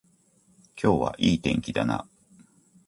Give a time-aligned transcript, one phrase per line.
[0.81, 2.07] 今日はいい天気だな